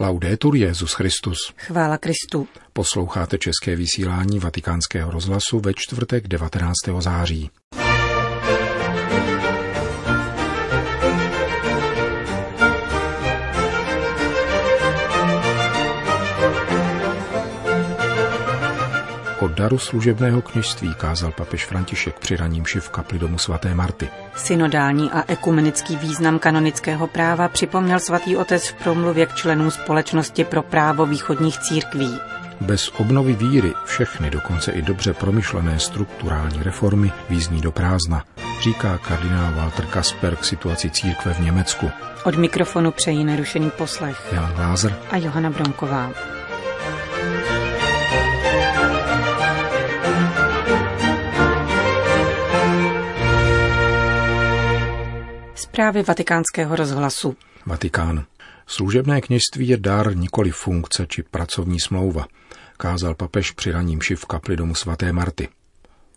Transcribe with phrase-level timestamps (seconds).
[0.00, 1.38] Laudetur Jezus Christus.
[1.56, 2.48] Chvála Kristu.
[2.72, 6.74] Posloucháte české vysílání Vatikánského rozhlasu ve čtvrtek 19.
[6.98, 7.50] září.
[19.54, 24.08] Daru služebného kněžství kázal papež František při raním v kapli domu svaté Marty.
[24.36, 30.62] Synodální a ekumenický význam kanonického práva připomněl svatý otec v promluvě k členům společnosti pro
[30.62, 32.18] právo východních církví.
[32.60, 38.24] Bez obnovy víry všechny, dokonce i dobře promyšlené strukturální reformy význí do prázdna,
[38.62, 41.90] říká kardinál Walter Kasper k situaci církve v Německu.
[42.24, 46.33] Od mikrofonu přejí nerušený poslech Jan Lázer a Johana Bronková.
[55.54, 57.36] Zprávy vatikánského rozhlasu.
[57.66, 58.24] Vatikán.
[58.66, 62.26] Služebné kněžství je dar nikoli funkce či pracovní smlouva,
[62.76, 65.48] kázal papež při raním v kapli domu svaté Marty.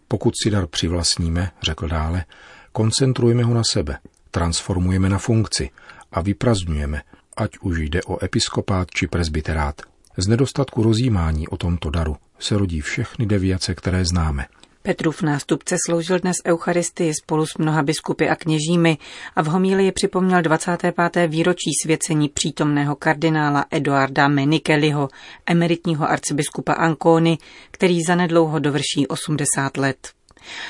[0.08, 2.26] Pokud si dar přivlastníme, řekl dále,
[2.72, 3.98] koncentrujeme ho na sebe,
[4.32, 5.70] transformujeme na funkci
[6.12, 7.02] a vyprazňujeme,
[7.38, 9.82] ať už jde o episkopát či presbyterát.
[10.18, 14.46] Z nedostatku rozjímání o tomto daru se rodí všechny deviace, které známe–
[14.88, 18.98] Petrův nástupce sloužil dnes Eucharistii spolu s mnoha biskupy a kněžími
[19.36, 20.96] a v homílii připomněl 25.
[21.28, 25.10] výročí svěcení přítomného kardinála Eduarda Menikeliho,
[25.46, 27.38] emeritního arcibiskupa Ancony,
[27.72, 29.98] který zanedlouho dovrší 80 let.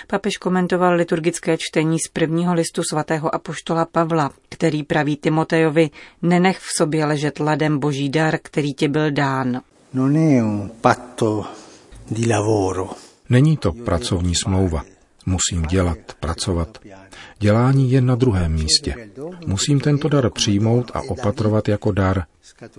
[0.07, 5.89] Papež komentoval liturgické čtení z prvního listu svatého apoštola Pavla, který praví Timotejovi,
[6.21, 9.61] nenech v sobě ležet ladem boží dar, který ti byl dán.
[9.93, 11.45] Non è un patto
[12.11, 12.89] di lavoro,
[13.29, 14.83] Není to pracovní smlouva.
[15.25, 16.77] Musím dělat, pracovat.
[17.39, 19.09] Dělání je na druhém místě.
[19.45, 22.23] Musím tento dar přijmout a opatrovat jako dar.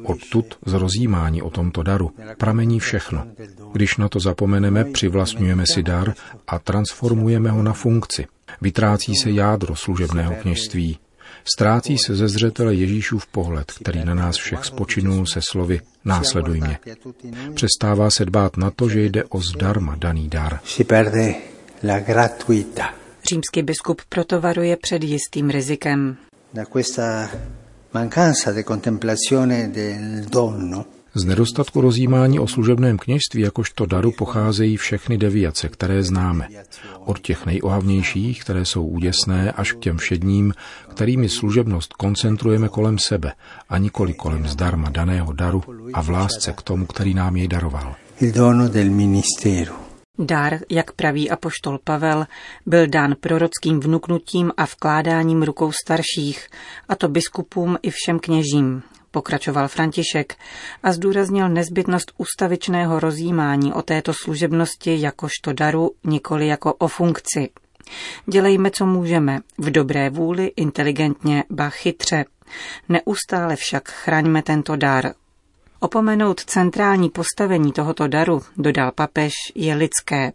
[0.04, 3.26] Odtud z rozjímání o tomto daru pramení všechno.
[3.72, 6.14] Když na to zapomeneme, přivlastňujeme si dar
[6.46, 8.26] a transformujeme ho na funkci.
[8.60, 10.98] Vytrácí se jádro služebného kněžství,
[11.54, 16.78] Ztrácí se ze zřetele Ježíšův pohled, který na nás všech spočinul se slovy následuj mě.
[17.54, 20.60] Přestává se dbát na to, že jde o zdarma daný dar.
[23.28, 26.16] Římský biskup proto varuje před jistým rizikem.
[27.92, 35.19] mancanza di contemplazione del dono z nedostatku rozjímání o služebném kněžství jakožto daru pocházejí všechny
[35.19, 36.49] deviace, které známe.
[37.05, 40.55] Od těch nejohavnějších, které jsou úděsné, až k těm všedním,
[40.89, 43.33] kterými služebnost koncentrujeme kolem sebe
[43.69, 45.62] a nikoli kolem zdarma daného daru
[45.95, 47.95] a v lásce k tomu, který nám jej daroval.
[50.19, 52.27] Dar, jak praví apoštol Pavel,
[52.67, 56.49] byl dán prorockým vnuknutím a vkládáním rukou starších,
[56.89, 60.36] a to biskupům i všem kněžím, pokračoval František
[60.82, 67.48] a zdůraznil nezbytnost ustavičného rozjímání o této služebnosti jakožto daru, nikoli jako o funkci.
[68.26, 72.24] Dělejme, co můžeme, v dobré vůli, inteligentně, ba chytře.
[72.88, 75.12] Neustále však chraňme tento dar.
[75.80, 80.32] Opomenout centrální postavení tohoto daru, dodal papež, je lidské.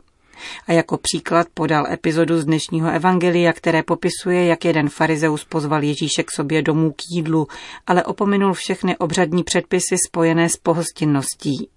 [0.68, 6.24] A jako příklad podal epizodu z dnešního evangelia, které popisuje, jak jeden farizeus pozval Ježíše
[6.24, 7.48] k sobě domů k jídlu,
[7.88, 11.68] ale opominul všechny obřadní předpisy spojené s pohostinností.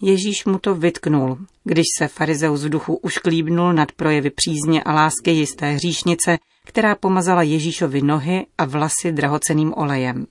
[0.00, 5.30] Ježíš mu to vytknul, když se farizeus v duchu ušklíbnul nad projevy přízně a lásky
[5.30, 10.26] jisté hříšnice, která pomazala Ježíšovi nohy a vlasy drahoceným olejem.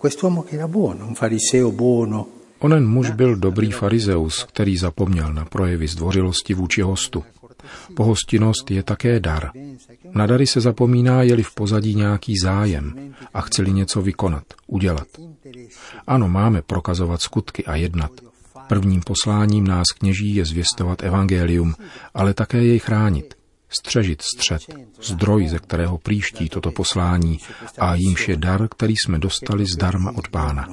[0.00, 2.26] Quest'uomo che era buono, un fariseo buono,
[2.58, 7.24] Onen muž byl dobrý farizeus, který zapomněl na projevy zdvořilosti vůči hostu.
[7.94, 9.50] Pohostinnost je také dar.
[10.10, 15.06] Na dary se zapomíná, jeli v pozadí nějaký zájem a chceli něco vykonat, udělat.
[16.06, 18.10] Ano, máme prokazovat skutky a jednat.
[18.68, 21.74] Prvním posláním nás kněží je zvěstovat evangelium,
[22.14, 23.34] ale také jej chránit,
[23.68, 24.62] střežit střed,
[25.02, 27.38] zdroj, ze kterého příští toto poslání
[27.78, 30.68] a jímž je dar, který jsme dostali zdarma od pána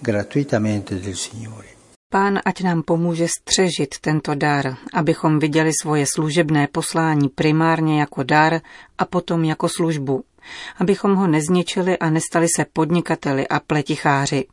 [0.00, 1.68] gratuitamente del Signore.
[2.10, 8.60] Pán ať nám pomůže střežit tento dar, abychom viděli svoje služebné poslání primárně jako dar
[8.98, 10.24] a potom jako službu,
[10.76, 14.44] abychom ho nezničili a nestali se podnikateli a pleticháři.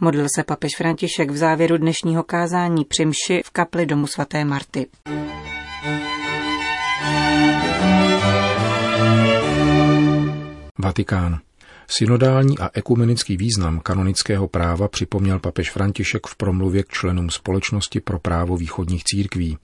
[0.00, 4.86] Modlil se papež František v závěru dnešního kázání při mši v kapli domu svaté Marty.
[10.78, 11.40] Vatikán.
[11.98, 18.18] Synodální a ekumenický význam kanonického práva připomněl papež František v promluvě k členům Společnosti pro
[18.18, 19.58] právo východních církví.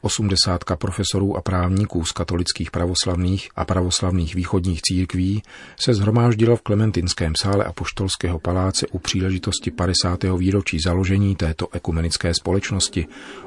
[0.00, 5.42] Osmdesátka profesorů a právníků z katolických pravoslavných a pravoslavných východních církví
[5.80, 10.24] se zhromáždila v Klementinském sále Apoštolského paláce u příležitosti 50.
[10.38, 13.06] výročí založení této ekumenické společnosti,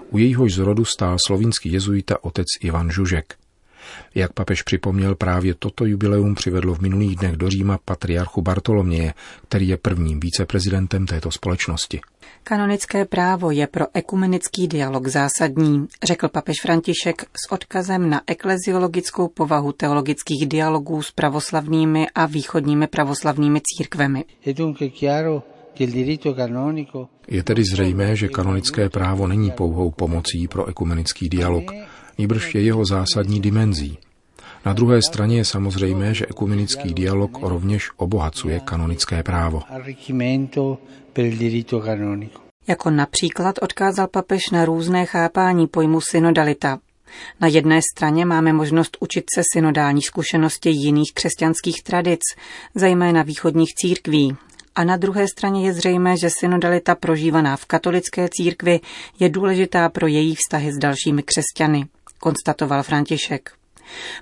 [0.10, 3.43] u jejíhož zrodu stál slovinský jezuita otec Ivan Žužek.
[4.16, 9.14] Jak papež připomněl, právě toto jubileum přivedlo v minulých dnech do Říma patriarchu Bartoloměje,
[9.48, 12.02] který je prvním víceprezidentem této společnosti.
[12.44, 19.72] Kanonické právo je pro ekumenický dialog zásadní, řekl papež František s odkazem na ekleziologickou povahu
[19.72, 24.26] teologických dialogů s pravoslavnými a východními pravoslavnými církvemi.
[27.28, 31.72] Je tedy zřejmé, že kanonické právo není pouhou pomocí pro ekumenický dialog,
[32.18, 33.98] nýbrž je jeho zásadní dimenzí.
[34.66, 39.62] Na druhé straně je samozřejmé, že ekumenický dialog rovněž obohacuje kanonické právo.
[42.68, 46.80] Jako například odkázal papež na různé chápání pojmu synodalita.
[47.40, 52.22] Na jedné straně máme možnost učit se synodální zkušenosti jiných křesťanských tradic,
[52.76, 54.38] zejména východních církví,
[54.76, 58.80] a na druhé straně je zřejmé, že synodalita prožívaná v katolické církvi
[59.20, 61.86] je důležitá pro její vztahy s dalšími křesťany
[62.24, 63.52] konstatoval František.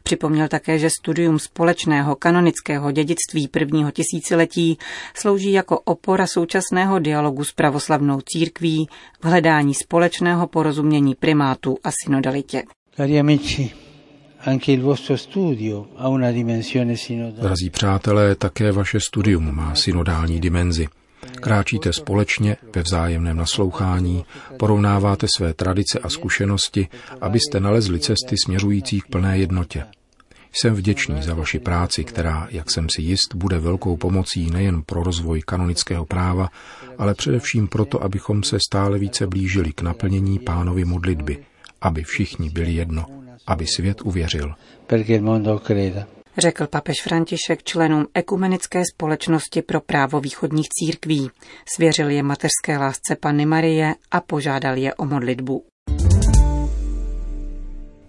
[0.03, 4.77] Připomněl také, že studium společného kanonického dědictví prvního tisíciletí
[5.15, 8.87] slouží jako opora současného dialogu s pravoslavnou církví
[9.21, 12.63] v hledání společného porozumění primátu a synodalitě.
[17.31, 20.87] Drazí přátelé, také vaše studium má synodální dimenzi.
[21.41, 24.25] Kráčíte společně ve vzájemném naslouchání,
[24.57, 26.87] porovnáváte své tradice a zkušenosti,
[27.21, 29.83] abyste nalezli cesty směřující k plné jednotě.
[30.53, 35.03] Jsem vděčný za vaši práci, která, jak jsem si jist, bude velkou pomocí nejen pro
[35.03, 36.49] rozvoj kanonického práva,
[36.97, 41.37] ale především proto, abychom se stále více blížili k naplnění pánovy modlitby,
[41.81, 43.05] aby všichni byli jedno,
[43.47, 44.53] aby svět uvěřil
[46.37, 51.29] řekl papež František členům Ekumenické společnosti pro právo východních církví.
[51.75, 55.70] Svěřil je mateřské lásce Panny Marie a požádal je o modlitbu.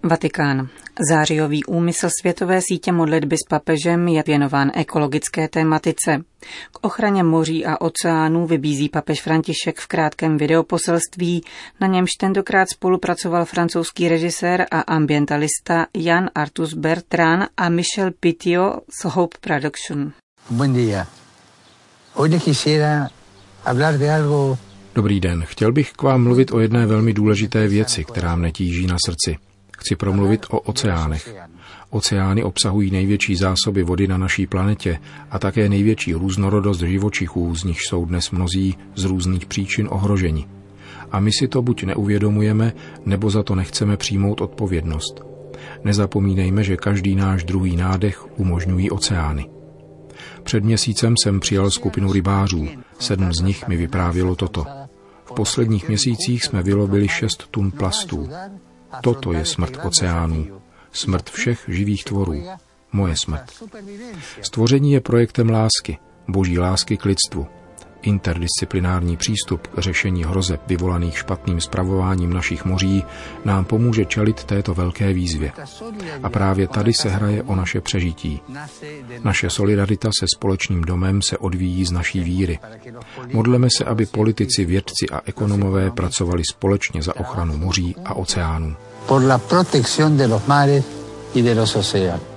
[0.03, 0.67] Vatikán.
[1.09, 6.21] Zářijový úmysl Světové sítě modlitby s papežem je věnován ekologické tématice.
[6.71, 11.43] K ochraně moří a oceánů vybízí papež František v krátkém videoposelství,
[11.79, 19.05] na němž tentokrát spolupracoval francouzský režisér a ambientalista Jan Artus Bertrand a Michel Pitio z
[19.05, 20.11] Hope Production.
[20.49, 21.07] Buen día.
[22.13, 23.09] Hoy quisiera
[23.63, 24.57] hablar de algo
[24.95, 28.87] Dobrý den, chtěl bych k vám mluvit o jedné velmi důležité věci, která mne tíží
[28.87, 29.37] na srdci.
[29.83, 31.35] Chci promluvit o oceánech.
[31.89, 34.99] Oceány obsahují největší zásoby vody na naší planetě
[35.31, 40.47] a také největší různorodost živočichů, z nich jsou dnes mnozí z různých příčin ohroženi.
[41.11, 42.73] A my si to buď neuvědomujeme,
[43.05, 45.21] nebo za to nechceme přijmout odpovědnost.
[45.83, 49.49] Nezapomínejme, že každý náš druhý nádech umožňují oceány.
[50.43, 52.67] Před měsícem jsem přijal skupinu rybářů.
[52.99, 54.65] Sedm z nich mi vyprávělo toto.
[55.25, 58.29] V posledních měsících jsme vylovili šest tun plastů.
[59.01, 60.61] Toto je smrt oceánů,
[60.91, 62.43] smrt všech živých tvorů,
[62.91, 63.63] moje smrt.
[64.41, 65.97] Stvoření je projektem lásky,
[66.27, 67.47] boží lásky k lidstvu.
[68.03, 73.03] Interdisciplinární přístup k řešení hrozeb vyvolaných špatným spravováním našich moří
[73.45, 75.51] nám pomůže čelit této velké výzvě.
[76.23, 78.41] A právě tady se hraje o naše přežití.
[79.23, 82.59] Naše solidarita se společným domem se odvíjí z naší víry.
[83.33, 88.75] Modleme se, aby politici, vědci a ekonomové pracovali společně za ochranu moří a oceánů.
[89.07, 90.83] Por la protección de los mares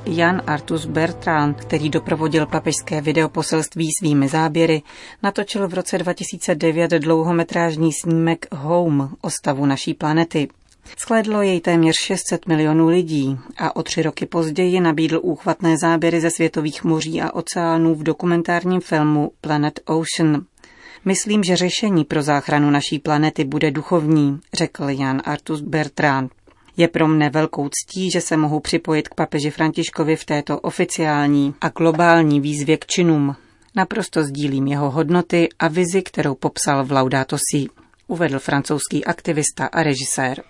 [0.06, 4.82] Jan Artus Bertrand, který doprovodil papežské videoposelství svými záběry,
[5.22, 10.48] natočil v roce 2009 dlouhometrážní snímek Home o stavu naší planety.
[10.96, 16.30] Skledlo jej téměř 600 milionů lidí a o tři roky později nabídl úchvatné záběry ze
[16.30, 20.44] světových moří a oceánů v dokumentárním filmu Planet Ocean.
[21.04, 26.32] Myslím, že řešení pro záchranu naší planety bude duchovní, řekl Jan Artus Bertrand.
[26.76, 31.54] Je pro mne velkou ctí, že se mohu připojit k papeži Františkovi v této oficiální
[31.60, 33.36] a globální výzvě k činům.
[33.76, 37.66] Naprosto sdílím jeho hodnoty a vizi, kterou popsal v Laudato Si,
[38.06, 40.42] uvedl francouzský aktivista a režisér.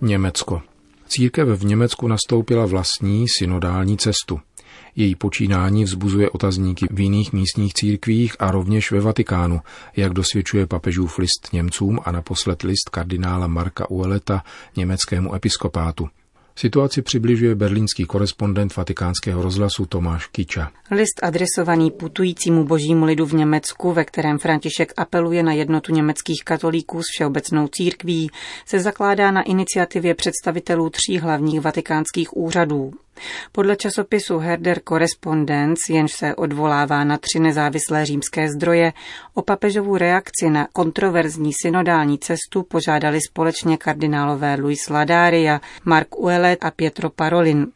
[0.00, 0.62] Německo.
[1.08, 4.40] Církev v Německu nastoupila vlastní synodální cestu.
[4.96, 9.60] Její počínání vzbuzuje otazníky v jiných místních církvích a rovněž ve Vatikánu,
[9.96, 14.42] jak dosvědčuje papežův list Němcům a naposled list kardinála Marka Ueleta
[14.76, 16.08] německému episkopátu.
[16.56, 20.70] Situaci přibližuje berlínský korespondent vatikánského rozhlasu Tomáš Kiča.
[20.90, 27.02] List adresovaný putujícímu božímu lidu v Německu, ve kterém František apeluje na jednotu německých katolíků
[27.02, 28.30] s všeobecnou církví,
[28.66, 32.92] se zakládá na iniciativě představitelů tří hlavních vatikánských úřadů.
[33.52, 38.92] Podle časopisu Herder Correspondence, jenž se odvolává na tři nezávislé římské zdroje,
[39.34, 46.70] o papežovu reakci na kontroverzní synodální cestu požádali společně kardinálové Luis Ladaria, Mark Uelet a
[46.70, 47.66] Pietro Parolin.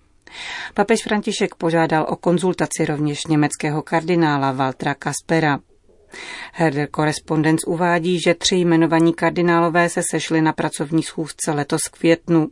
[0.74, 5.58] Papež František požádal o konzultaci rovněž německého kardinála Valtra Kaspera.
[6.52, 12.48] Herder Correspondence uvádí, že tři jmenovaní kardinálové se sešli na pracovní schůzce letos v květnu.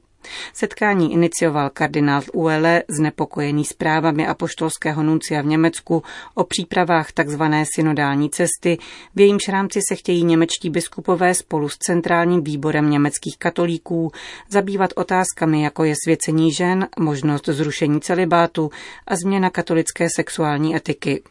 [0.53, 6.03] Setkání inicioval kardinál Uele znepokojený zprávami apoštolského nuncia v Německu
[6.35, 7.43] o přípravách tzv.
[7.75, 8.79] synodální cesty,
[9.15, 14.13] v jejímž rámci se chtějí němečtí biskupové spolu s centrálním výborem německých katolíků
[14.49, 18.71] zabývat otázkami, jako je svěcení žen, možnost zrušení celibátu
[19.07, 21.23] a změna katolické sexuální etiky.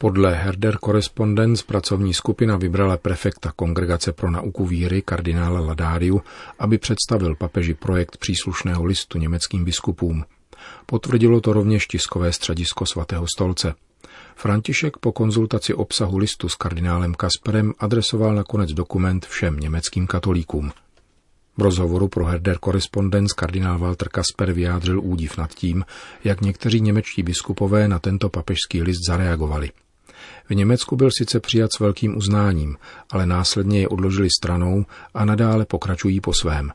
[0.00, 6.22] Podle Herder Correspondence pracovní skupina vybrala prefekta Kongregace pro nauku víry kardinála Ladáriu,
[6.58, 10.24] aby představil papeži projekt příslušného listu německým biskupům.
[10.86, 13.74] Potvrdilo to rovněž tiskové středisko svatého stolce.
[14.36, 20.72] František po konzultaci obsahu listu s kardinálem Kasperem adresoval nakonec dokument všem německým katolíkům.
[21.56, 25.84] V rozhovoru pro Herder Correspondence kardinál Walter Kasper vyjádřil údiv nad tím,
[26.24, 29.70] jak někteří němečtí biskupové na tento papežský list zareagovali.
[30.48, 32.76] V Německu byl sice přijat s velkým uznáním,
[33.10, 36.72] ale následně je odložili stranou a nadále pokračují po svém.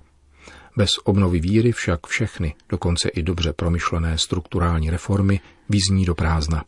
[0.77, 6.63] Bez obnovy víry však všechny, dokonce i dobře promyšlené strukturální reformy, vyzní do prázdna.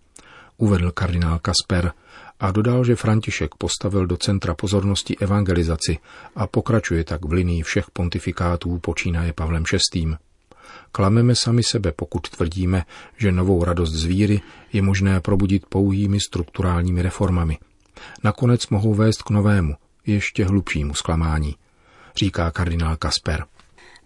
[0.57, 1.91] Uvedl kardinál Kasper
[2.39, 5.97] a dodal, že František postavil do centra pozornosti evangelizaci
[6.35, 9.63] a pokračuje tak v linii všech pontifikátů počínaje Pavlem
[9.93, 10.24] VI.
[10.91, 12.83] Klameme sami sebe, pokud tvrdíme,
[13.17, 14.41] že novou radost z víry
[14.73, 17.57] je možné probudit pouhými strukturálními reformami.
[18.23, 21.55] Nakonec mohou vést k novému, ještě hlubšímu zklamání,
[22.17, 23.45] říká kardinál Kasper.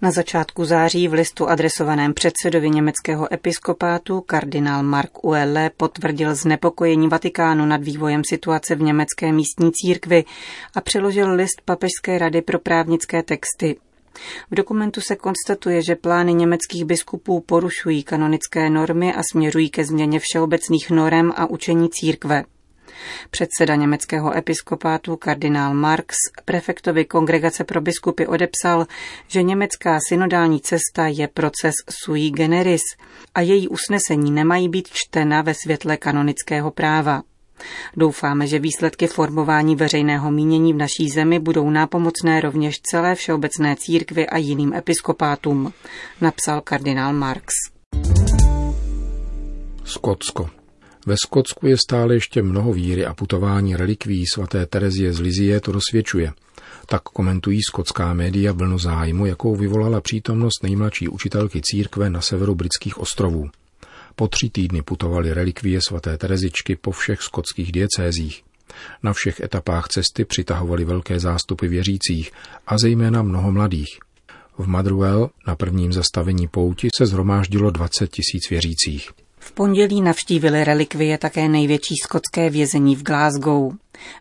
[0.01, 7.65] Na začátku září v listu adresovaném předsedovi německého episkopátu kardinál Mark Uelle potvrdil znepokojení Vatikánu
[7.65, 10.23] nad vývojem situace v německé místní církvi
[10.75, 13.75] a přeložil list Papežské rady pro právnické texty
[14.51, 20.19] v dokumentu se konstatuje, že plány německých biskupů porušují kanonické normy a směřují ke změně
[20.19, 22.43] všeobecných norem a učení církve.
[23.29, 28.87] Předseda německého episkopátu kardinál Marx prefektovi Kongregace pro biskupy odepsal,
[29.27, 31.73] že německá synodální cesta je proces
[32.03, 32.81] sui generis
[33.35, 37.23] a její usnesení nemají být čtena ve světle kanonického práva.
[37.97, 44.27] Doufáme, že výsledky formování veřejného mínění v naší zemi budou nápomocné rovněž celé všeobecné církvi
[44.27, 45.73] a jiným episkopátům,
[46.21, 47.53] napsal kardinál Marx.
[49.83, 50.49] Skotsko.
[51.05, 55.71] Ve Skotsku je stále ještě mnoho víry a putování relikví svaté Terezie z Lizie to
[55.71, 56.33] dosvědčuje.
[56.85, 62.97] Tak komentují skotská média vlnu zájmu, jakou vyvolala přítomnost nejmladší učitelky církve na severu britských
[62.97, 63.49] ostrovů.
[64.19, 68.43] Po tři týdny putovali relikvie svaté Terezičky po všech skotských diecézích.
[69.03, 72.31] Na všech etapách cesty přitahovali velké zástupy věřících
[72.67, 73.99] a zejména mnoho mladých.
[74.57, 79.09] V Madruel na prvním zastavení pouti se zhromáždilo 20 tisíc věřících.
[79.39, 83.73] V pondělí navštívili relikvie také největší skotské vězení v Glasgow.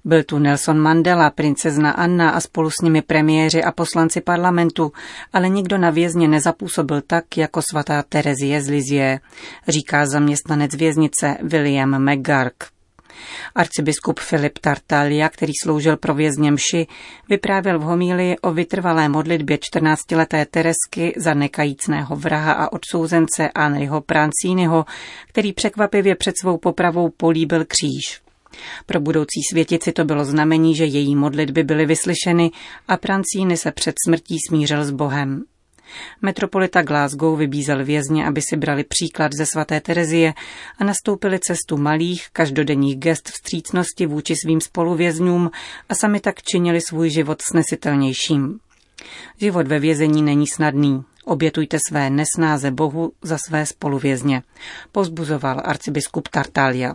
[0.04, 4.92] Byl tu Nelson Mandela, princezna Anna a spolu s nimi premiéři a poslanci parlamentu,
[5.32, 9.20] ale nikdo na vězně nezapůsobil tak, jako svatá Terezie z Lizie,
[9.68, 12.54] říká zaměstnanec věznice William McGark.
[13.54, 16.87] Arcibiskup Filip Tartalia, který sloužil pro vězně mši,
[17.28, 24.85] vyprávěl v homílii o vytrvalé modlitbě 14-leté Teresky za nekajícného vraha a odsouzence Anriho Prancínyho,
[25.28, 28.27] který překvapivě před svou popravou políbil kříž.
[28.86, 32.50] Pro budoucí světici to bylo znamení, že její modlitby byly vyslyšeny
[32.88, 35.44] a Prancíny se před smrtí smířil s Bohem.
[36.22, 40.34] Metropolita Glasgow vybízel vězně, aby si brali příklad ze svaté Terezie
[40.78, 45.50] a nastoupili cestu malých, každodenních gest vstřícnosti vůči svým spoluvězňům
[45.88, 48.58] a sami tak činili svůj život snesitelnějším.
[49.40, 51.04] Život ve vězení není snadný.
[51.24, 54.42] Obětujte své nesnáze Bohu za své spoluvězně,
[54.92, 56.94] pozbuzoval arcibiskup Tartalia.